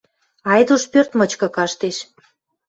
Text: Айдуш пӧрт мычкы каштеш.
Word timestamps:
Айдуш 0.53 0.83
пӧрт 0.91 1.11
мычкы 1.19 1.47
каштеш. 1.55 1.97